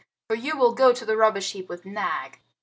[0.27, 2.39] For you will go to the rubbish heap with Nag.